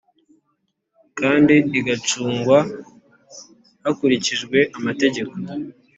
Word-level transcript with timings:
kandi 1.19 1.55
igacungwa 1.79 2.57
hakurikijwe 3.83 4.57
amategeko 4.77 5.33